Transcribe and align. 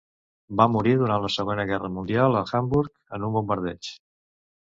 Va 0.61 0.65
morir 0.75 0.93
durant 1.01 1.19
la 1.25 1.29
Segona 1.33 1.65
Guerra 1.71 1.91
Mundial 1.97 2.39
a 2.39 2.43
Hamburg 2.61 2.95
en 3.19 3.27
un 3.29 3.35
bombardeig. 3.37 3.93